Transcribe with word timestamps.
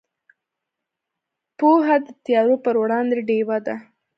پوهه 1.57 1.95
د 2.05 2.07
تیارو 2.25 2.55
پر 2.63 2.75
وړاندې 2.81 3.17
ډیوه 3.27 3.57
ده. 3.67 3.75